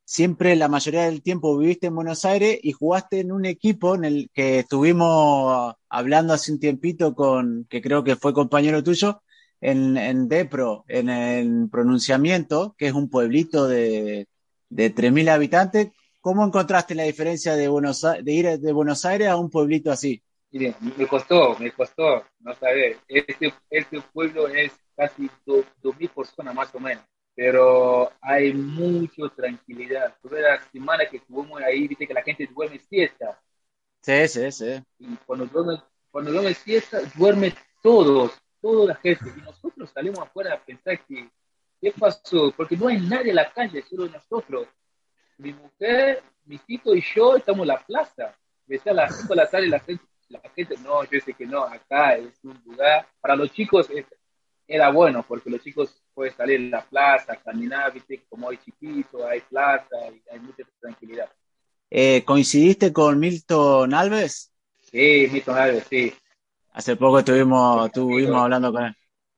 [0.05, 4.05] Siempre, la mayoría del tiempo viviste en Buenos Aires y jugaste en un equipo en
[4.05, 9.23] el que estuvimos hablando hace un tiempito con, que creo que fue compañero tuyo,
[9.61, 14.29] en, en Depro, en el pronunciamiento, que es un pueblito de,
[14.71, 15.91] de 3.000 habitantes,
[16.29, 20.23] ¿cómo encontraste la diferencia de, Buenos, de ir de Buenos Aires a un pueblito así?
[20.51, 22.99] Miren, me costó, me costó, no saber.
[23.09, 27.03] Este, este pueblo es casi 2.000 personas más o menos,
[27.35, 30.14] pero hay mucha tranquilidad.
[30.21, 33.41] Tuve la semana que estuvimos ahí, viste que la gente duerme siesta.
[34.03, 34.83] Sí, sí, sí.
[34.99, 39.25] Y cuando duerme, cuando duerme siesta, duerme todos, toda la gente.
[39.35, 41.31] Y nosotros salimos afuera a pensar que,
[41.81, 42.53] ¿qué pasó?
[42.55, 44.69] Porque no hay nadie en la calle, solo nosotros.
[45.38, 48.37] Mi mujer, mi hijito y yo estamos en la plaza.
[48.66, 51.46] Decía a las 5 de la tarde la gente, la gente, no, yo sé que
[51.46, 53.07] no, acá es un lugar.
[53.20, 53.88] Para los chicos
[54.66, 59.27] era bueno, porque los chicos pueden salir en la plaza, caminar, viste, como hay chiquito,
[59.27, 61.31] hay plaza y hay mucha tranquilidad.
[61.90, 64.53] Eh, ¿Coincidiste con Milton Alves?
[64.90, 66.12] Sí, Milton Alves, sí.
[66.72, 68.94] Hace poco estuvimos, estuvimos hablando con él.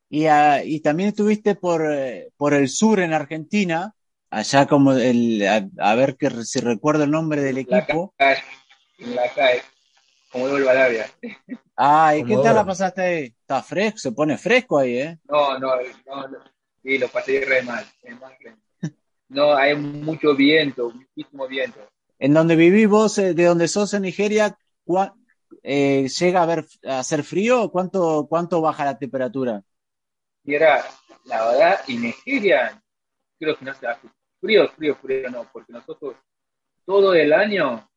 [0.09, 3.95] Y, ah, y también estuviste por, eh, por el sur en Argentina,
[4.31, 5.45] allá como el,
[5.79, 8.15] a, ver que, si recuerdo el nombre del equipo.
[8.99, 9.63] En la calle,
[10.31, 11.07] como Valavia.
[11.77, 13.25] Ah, ¿y qué tal la pasaste ahí?
[13.25, 15.19] Está fresco, se pone fresco ahí, ¿eh?
[15.25, 16.39] No, no, no, no.
[16.83, 17.85] sí, lo pasé re mal.
[19.29, 21.81] No, hay mucho viento, muchísimo viento.
[22.19, 24.59] En donde vivís vos, eh, de donde sos en Nigeria,
[25.63, 27.71] eh, llega a, ver, a hacer frío?
[27.71, 29.63] ¿Cuánto, ¿Cuánto baja la temperatura?
[30.43, 30.85] Mira,
[31.25, 32.83] la verdad, en Nigeria
[33.39, 34.09] creo que no se hace
[34.41, 36.17] frío, frío, frío, no, porque nosotros
[36.85, 37.89] todo el año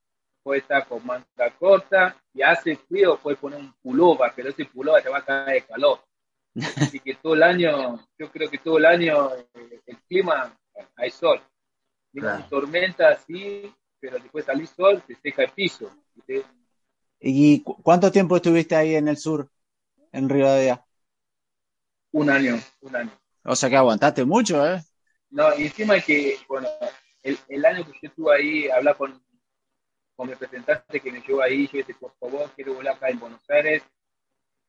[0.43, 1.25] puede estar con manga
[1.57, 5.61] corta y hace frío, puede poner un pullover, pero ese pullover te va a caer
[5.61, 5.99] de calor.
[6.77, 10.55] Así que todo el año, yo creo que todo el año eh, el clima
[10.95, 11.41] hay sol.
[12.11, 15.89] Tiene tormenta así, pero después salir sol, se seca el piso.
[17.19, 19.49] ¿Y cuánto tiempo estuviste ahí en el sur,
[20.11, 20.85] en Rivadavia?
[22.11, 23.11] Un año, un año.
[23.43, 24.83] O sea que aguantaste mucho, ¿eh?
[25.33, 26.69] No, y encima que, bueno,
[27.23, 29.19] el, año que yo estuve ahí, hablar con,
[30.15, 33.19] con mi representante que me llevó ahí, yo dije, por favor, quiero volver acá en
[33.19, 33.81] Buenos Aires.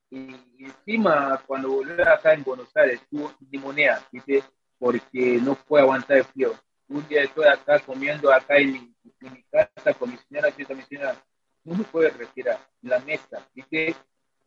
[0.09, 4.43] Y, encima, cuando volví acá en Buenos Aires, tuvo neumonía, ¿viste?
[4.79, 6.59] Porque no fue aguantar el frío.
[6.89, 10.83] Un día estoy acá comiendo acá en mi, mi casa con mi señora, y mi
[10.85, 11.23] señora,
[11.65, 13.95] no me puede retirar en la mesa, ¿viste?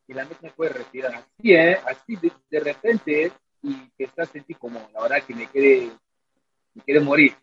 [0.07, 1.13] Y la mesa me puede retirar.
[1.13, 1.79] Así, ¿eh?
[1.85, 5.91] Así de, de repente, y que está así como, la verdad que me quiere,
[6.77, 7.35] me quiere morir.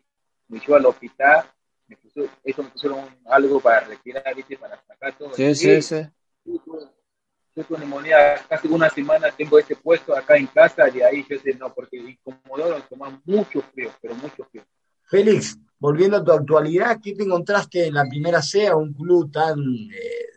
[0.47, 1.45] Me llevó al hospital,
[1.87, 4.57] me puso, eso me pusieron algo para retirar, ¿viste?
[4.57, 5.33] Para sacar todo.
[5.33, 6.01] Sí, sí, sí.
[6.45, 11.37] Yo con neumonía casi una semana tengo este puesto acá en casa y ahí yo
[11.39, 14.63] sé, no, porque el Comodoro toma mucho frío, pero mucho frío.
[15.03, 19.59] Félix, volviendo a tu actualidad, ¿qué te encontraste en la primera C un club tan,
[19.59, 20.27] eh,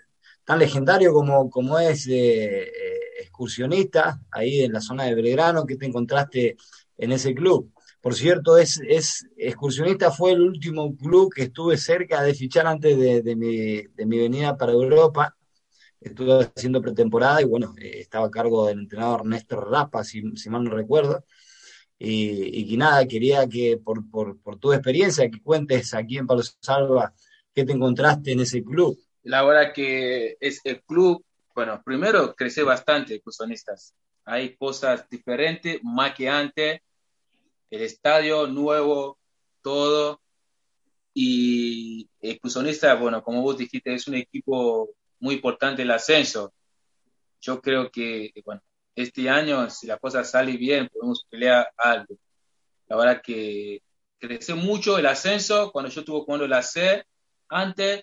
[0.44, 5.66] tan legendario como, como es eh, eh, excursionista, ahí en la zona de Belgrano?
[5.66, 6.56] ¿Qué te encontraste
[6.96, 7.72] en ese club?
[8.00, 12.96] Por cierto, es, es excursionista fue el último club que estuve cerca de fichar antes
[12.96, 15.34] de, mi, de mi venida para Europa.
[16.00, 20.62] Estuve haciendo pretemporada y bueno, estaba a cargo del entrenador Néstor Rapa, si, si mal
[20.62, 21.24] no recuerdo.
[21.98, 26.42] Y, y, nada, quería que por, por, por, tu experiencia, que cuentes aquí en Palo
[26.60, 27.12] Salva,
[27.52, 28.96] qué te encontraste en ese club.
[29.24, 31.24] La verdad que es el club,
[31.56, 33.94] bueno, primero crecí bastante, excursionistas.
[34.24, 36.80] Hay cosas diferentes, más que antes.
[37.70, 39.18] El estadio nuevo,
[39.62, 40.20] todo.
[41.14, 46.52] Y excursionista, bueno, como vos dijiste, es un equipo muy importante el ascenso.
[47.40, 48.62] Yo creo que, bueno,
[48.94, 52.16] este año, si la cosa sale bien, podemos pelear algo.
[52.88, 53.82] La verdad que
[54.18, 57.04] creció mucho el ascenso cuando yo estuve jugando la C.
[57.48, 58.02] Antes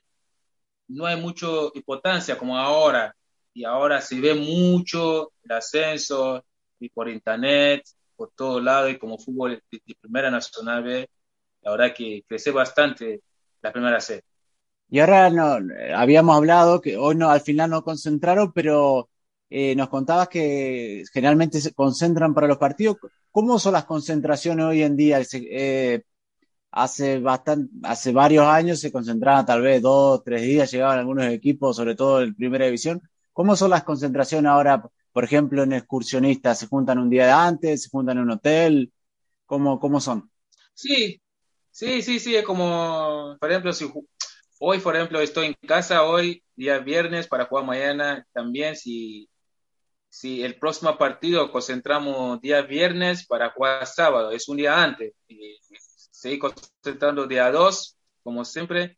[0.87, 3.15] no hay mucha importancia como ahora.
[3.53, 6.45] Y ahora se ve mucho el ascenso
[6.79, 7.83] y por internet,
[8.15, 11.09] por todo lado, y como fútbol de, Primera Nacional B,
[11.61, 13.21] la verdad que crece bastante
[13.61, 14.23] la Primera C.
[14.89, 15.57] Y ahora no,
[15.95, 19.09] habíamos hablado que hoy no, al final no concentraron, pero
[19.49, 22.97] eh, nos contabas que generalmente se concentran para los partidos.
[23.31, 25.19] ¿Cómo son las concentraciones hoy en día?
[25.33, 26.03] Eh,
[26.71, 31.75] hace, bastante, hace varios años se concentraban tal vez dos, tres días, llegaban algunos equipos,
[31.75, 33.01] sobre todo en primera división.
[33.33, 34.83] ¿Cómo son las concentraciones ahora,
[35.15, 36.59] por ejemplo, en excursionistas?
[36.59, 37.83] ¿Se juntan un día antes?
[37.83, 38.91] ¿Se juntan en un hotel?
[39.45, 40.29] ¿Cómo, cómo son?
[40.73, 41.21] Sí,
[41.71, 43.89] sí, sí, sí, es como, por ejemplo, si
[44.59, 49.29] hoy, por ejemplo, estoy en casa hoy, día viernes, para jugar mañana también, si
[50.09, 55.13] si el próximo partido concentramos día viernes para jugar sábado, es un día antes.
[55.29, 55.57] Y
[56.11, 58.97] seguir concentrando día dos, como siempre.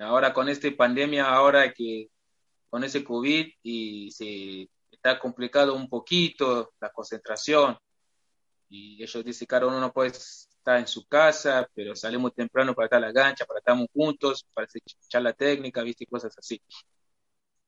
[0.00, 2.08] Ahora con esta pandemia, ahora que
[2.70, 7.76] con ese COVID y se está complicado un poquito la concentración.
[8.68, 12.86] Y ellos dicen que uno no puede estar en su casa, pero salimos temprano para
[12.86, 16.60] estar a la gancha, para estar juntos, para echar la técnica, viste, cosas así.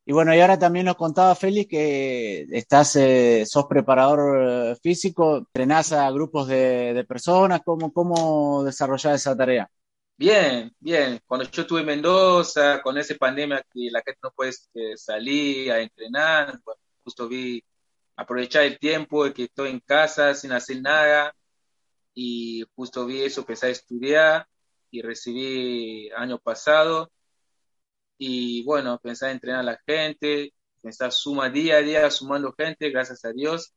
[0.05, 5.38] Y bueno, y ahora también nos contaba Félix que estás, eh, sos preparador eh, físico,
[5.38, 9.71] entrenás a grupos de, personas, ¿cómo, ¿cómo desarrollás esa tarea?
[10.16, 11.19] Bien, bien.
[11.27, 15.73] Cuando yo estuve en Mendoza, con esa pandemia que la gente no puede este, salir
[15.73, 16.61] a entrenar,
[17.11, 17.64] justo vi
[18.16, 21.35] aprovechar el tiempo de que estoy en casa sin hacer nada
[22.14, 24.46] y justo vi eso, empecé a estudiar
[24.92, 27.11] y recibí año pasado
[28.16, 32.90] y bueno, pensar en entrenar a la gente, pensar suma día a día, sumando gente,
[32.90, 33.75] gracias a Dios.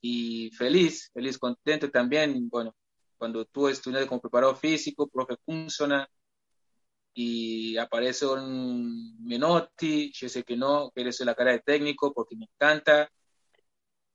[0.00, 2.74] Y feliz, feliz, contento también, bueno,
[3.18, 6.08] cuando tú estudias como preparador físico, profe funciona
[7.18, 12.36] y aparece un Menotti, yo sé que no, que eres la cara de técnico porque
[12.36, 13.08] me encanta.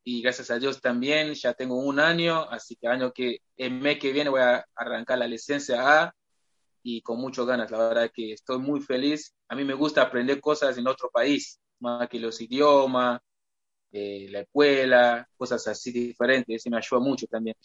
[0.03, 3.97] Y gracias a Dios también, ya tengo un año, así que año que el mes
[3.97, 6.15] que viene voy a arrancar la licencia A
[6.83, 7.71] y con muchas ganas.
[7.71, 9.33] La verdad que estoy muy feliz.
[9.47, 13.19] A mí me gusta aprender cosas en otro país, más que los idiomas,
[13.91, 16.55] eh, la escuela, cosas así diferentes.
[16.55, 17.55] Eso me ayuda mucho también.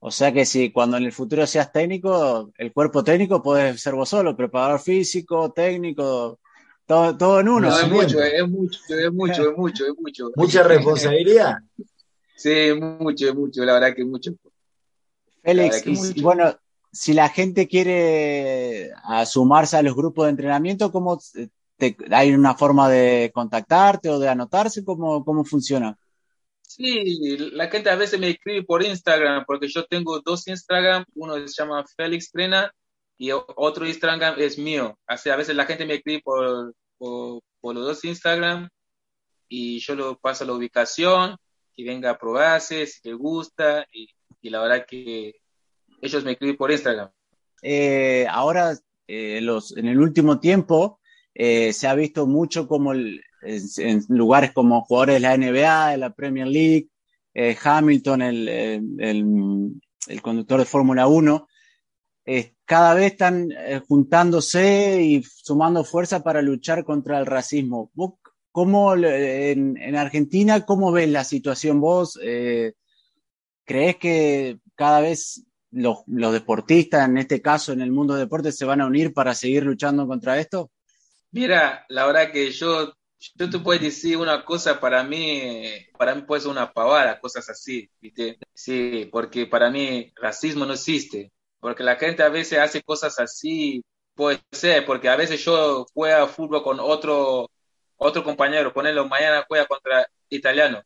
[0.00, 3.94] O sea que si cuando en el futuro seas técnico, el cuerpo técnico puedes ser
[3.94, 6.38] vos solo, preparador físico, técnico,
[6.86, 7.68] todo, todo en uno.
[7.68, 10.30] es mucho, es mucho, es mucho, es mucho, es mucho.
[10.36, 11.56] Mucha responsabilidad.
[12.36, 14.32] sí, mucho, es mucho, la verdad que mucho.
[15.42, 16.56] Félix, y, bueno,
[16.92, 18.92] si la gente quiere
[19.26, 21.18] sumarse a los grupos de entrenamiento, ¿cómo
[22.10, 24.84] hay una forma de contactarte o de anotarse?
[24.84, 25.98] ¿Cómo, cómo funciona?
[26.68, 31.34] Sí, la gente a veces me escribe por Instagram, porque yo tengo dos Instagram, uno
[31.48, 32.70] se llama Félix Trena
[33.16, 34.98] y otro Instagram es mío.
[35.06, 37.42] Así, a veces la gente me escribe por, por,
[37.74, 38.68] los dos Instagram
[39.48, 41.36] y yo lo paso la ubicación,
[41.74, 44.10] que venga a probarse, si te gusta, y,
[44.50, 45.36] la verdad que
[46.02, 47.10] ellos me escriben por Instagram.
[47.62, 51.00] Eh, ahora, eh, los, en el último tiempo,
[51.34, 52.92] eh, se ha visto mucho como
[53.42, 56.88] en, lugares como jugadores de la NBA, de la Premier League,
[57.62, 58.48] Hamilton, el,
[58.98, 61.46] el, conductor de Fórmula 1,
[62.64, 63.50] cada vez están
[63.86, 67.92] juntándose y sumando fuerza para luchar contra el racismo.
[68.58, 72.18] ¿Cómo en, Argentina, cómo ves la situación vos?
[72.20, 72.72] Eh,
[73.64, 78.64] ¿Crees que cada vez los, deportistas, en este caso en el mundo de deportes, se
[78.64, 80.72] van a unir para seguir luchando contra esto?
[81.30, 85.62] Mira, la verdad que yo, yo te puedo decir una cosa, para mí,
[85.98, 88.38] para mí puede ser una pavada, cosas así, ¿viste?
[88.54, 93.84] Sí, porque para mí racismo no existe, porque la gente a veces hace cosas así,
[94.14, 97.50] puede ser, porque a veces yo juego fútbol con otro
[97.98, 100.82] otro compañero, ponerlo mañana juega contra italiano,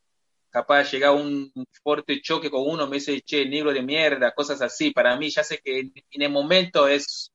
[0.49, 1.51] capaz llega un
[1.83, 4.91] fuerte choque con uno, me dice, che, negro de mierda, cosas así.
[4.91, 7.31] Para mí, ya sé que en el momento es,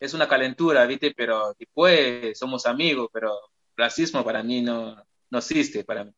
[0.00, 1.12] es una calentura, ¿viste?
[1.16, 3.32] Pero después somos amigos, pero
[3.80, 4.96] racismo para mí no,
[5.30, 6.12] no existe, para mí.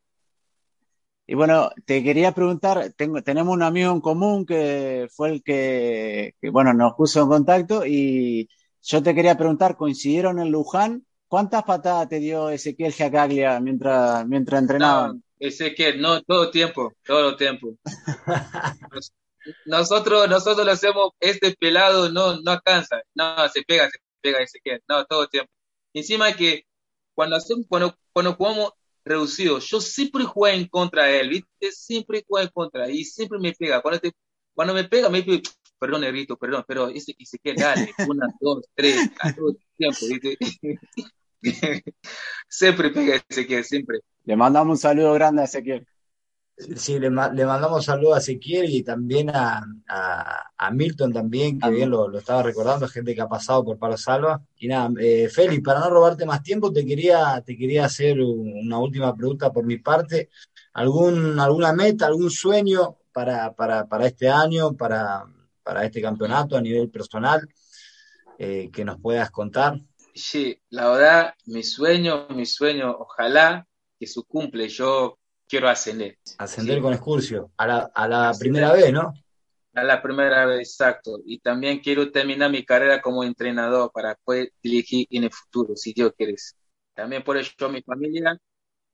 [1.27, 6.35] Y bueno, te quería preguntar, tengo, tenemos un amigo en común que fue el que,
[6.41, 8.49] que, bueno, nos puso en contacto y
[8.83, 14.61] yo te quería preguntar, ¿coincidieron en Luján ¿Cuántas patadas te dio Ezequiel Jacaglia mientras, mientras
[14.61, 15.13] entrenaban?
[15.13, 17.75] No, Ezequiel, no, todo tiempo, todo tiempo.
[19.65, 24.83] nosotros, nosotros lo hacemos, este pelado no, no alcanza, no, se pega, se pega Ezequiel,
[24.87, 25.51] no, todo tiempo.
[25.95, 26.67] Encima que
[27.15, 28.73] cuando hacemos, cuando, cuando jugamos
[29.05, 31.73] reducido, yo siempre juego en contra de él, ¿viste?
[31.73, 33.81] Siempre juego en contra y siempre me pega.
[33.81, 34.13] Cuando, te,
[34.55, 35.43] cuando me pega, me dice,
[35.79, 40.39] perdón, negrito, perdón, pero Ezequiel, dale, una, dos, tres, a todo tiempo, ¿viste?
[42.49, 44.01] siempre pega Ezequiel, siempre.
[44.25, 45.87] Le mandamos un saludo grande a Ezequiel.
[46.57, 49.65] Sí, le, mandamos un saludo a Ezequiel y también a,
[50.73, 54.41] Milton también, que bien lo, estaba recordando, gente que ha pasado por Palo Salva.
[54.59, 58.79] Y nada, eh, Félix, para no robarte más tiempo, te quería, te quería hacer una
[58.79, 60.31] última pregunta por mi parte.
[60.75, 65.25] ¿Algún, ¿Alguna meta, algún sueño para, para, para este año, para,
[65.63, 67.49] para este campeonato a nivel personal
[68.39, 69.81] eh, que nos puedas contar?
[70.15, 73.67] sí, la verdad, mi sueño, mi sueño, ojalá
[73.99, 75.19] que su cumple, yo
[75.53, 76.17] quiero ascender.
[76.39, 79.13] Ascender con Excursio, a la, a la primera vez, ¿no?
[79.75, 81.21] A la primera vez, exacto.
[81.27, 85.93] Y también quiero terminar mi carrera como entrenador para poder dirigir en el futuro, si
[85.93, 86.37] Dios quiere.
[86.95, 88.41] También por eso mi familia,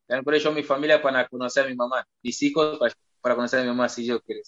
[0.09, 2.77] también por eso mi familia para conocer a mi mamá, mis hijos
[3.21, 4.43] para, conocer a mi mamá, si Dios quiere.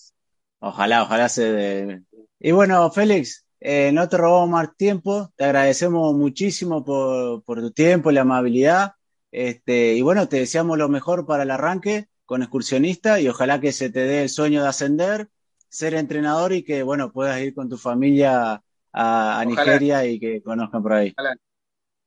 [0.58, 2.02] Ojalá, ojalá se dé.
[2.40, 8.10] Y bueno, Félix, eh, no te robamos más tiempo, te agradecemos muchísimo por, tu tiempo
[8.10, 8.94] y la amabilidad.
[9.32, 13.72] Este, y bueno, te deseamos lo mejor para el arranque con excursionista y ojalá que
[13.72, 15.28] se te dé el sueño de ascender,
[15.68, 18.62] ser entrenador y que bueno, puedas ir con tu familia
[18.92, 21.14] a, Nigeria y que conozcan por ahí.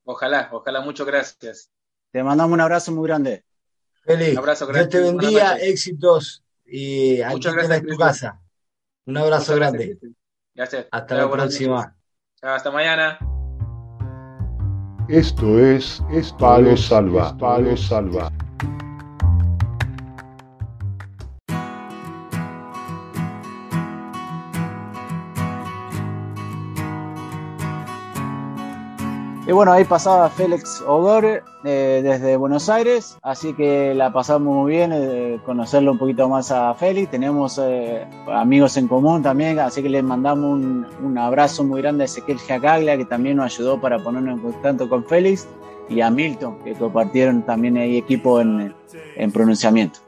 [0.06, 0.50] Ojalá.
[0.52, 1.70] ojalá, muchas gracias.
[2.12, 3.44] Te mandamos un abrazo muy grande.
[4.04, 4.34] Feliz.
[4.34, 4.88] Un abrazo grande.
[4.88, 8.42] Dios te bendiga, éxitos y muchas gracias en tu casa.
[9.06, 9.98] Un abrazo grande.
[10.54, 10.88] Gracias.
[10.92, 11.96] Hasta la próxima.
[12.42, 13.18] Hasta mañana.
[15.10, 17.38] Esto es, es Palo Salva.
[17.38, 18.32] Palo Salva.
[29.46, 34.72] Y bueno, ahí pasaba Félix Odor eh, desde Buenos Aires, así que la pasamos muy
[34.72, 37.12] bien, eh, conocerlo un poquito más a Félix.
[37.12, 40.62] Tenemos eh, amigos en común también, así que le mandamos
[41.02, 44.88] un, abrazo muy grande a Ezequiel Jacaglia, que también nos ayudó para ponernos en contacto
[44.88, 45.46] con Félix,
[45.90, 48.74] y a Milton, que compartieron también ahí equipo en,
[49.34, 50.00] pronunciamiento.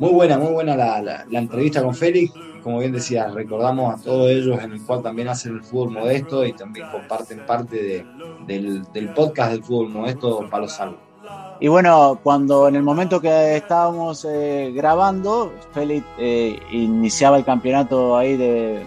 [0.00, 2.32] Muy buena, muy buena la entrevista con Félix
[2.62, 6.44] como bien decía, recordamos a todos ellos en el cual también hacen el fútbol modesto
[6.44, 8.06] y también comparten parte
[8.46, 8.82] del,
[9.14, 10.98] podcast del fútbol modesto para los salvos.
[11.60, 18.16] Y bueno, cuando en el momento que estábamos eh, grabando, Félix eh, iniciaba el campeonato
[18.16, 18.84] ahí de,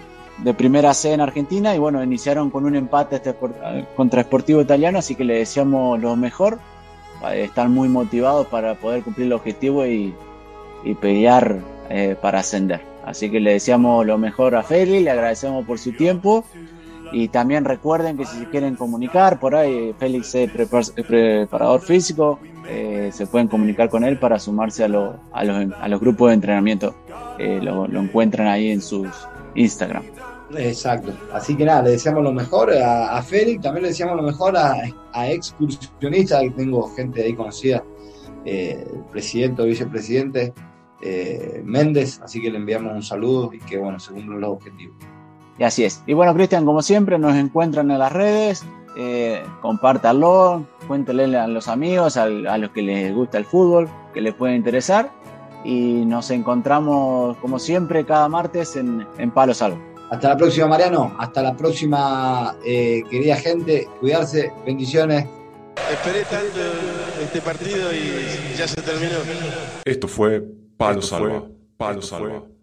[0.58, 3.34] primera C en Argentina y bueno, iniciaron con un empate este,
[3.96, 6.60] contra Sportivo Italiano, así que le decíamos lo mejor,
[7.34, 10.14] están muy motivados para poder cumplir el objetivo y,
[11.00, 11.58] pelear
[11.90, 12.82] eh, para ascender.
[13.06, 16.44] Así que le deseamos lo mejor a Feli, le agradecemos por su tiempo
[17.12, 23.12] y también recuerden que si se quieren comunicar, por ahí Félix es preparador físico, eh,
[23.14, 26.96] se pueden comunicar con él para sumarse a, los, grupos de entrenamiento.
[27.38, 29.08] Eh, lo, encuentran ahí en sus
[29.54, 30.04] Instagram.
[30.58, 31.14] Exacto.
[31.32, 34.58] Así que nada, le deseamos lo mejor a, a Félix, también le deseamos lo mejor
[34.58, 34.76] a,
[35.14, 37.84] a excursionistas, tengo gente ahí conocida,
[38.46, 40.54] eh, presidente o vicepresidente,
[41.02, 44.96] eh, Méndez, así que le enviamos un saludo y que bueno, según los objetivos.
[45.58, 46.04] Y así es.
[46.06, 48.64] Y bueno, Cristian, como siempre, nos encuentran en las redes,
[48.98, 54.22] eh, compártanlo, cuéntenle a los amigos, a, a los que les gusta el fútbol, que
[54.22, 55.12] les puede interesar.
[55.64, 59.80] Y nos encontramos, como siempre, cada martes en, en Palo Salvo.
[60.12, 61.16] Hasta la próxima, Mariano.
[61.18, 63.88] Hasta la próxima, eh, querida gente.
[64.00, 64.52] Cuidarse.
[64.66, 65.26] Bendiciones.
[65.92, 66.60] Esperé tanto
[67.24, 69.18] este partido y ya se terminó.
[69.86, 70.44] Esto fue
[70.78, 71.50] Palo Salva.
[71.78, 72.48] Palo Salva.